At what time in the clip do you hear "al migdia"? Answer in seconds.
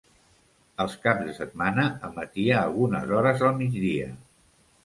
3.51-4.13